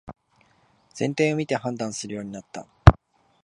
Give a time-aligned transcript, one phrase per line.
[0.95, 2.65] 全体を見て判断するようになった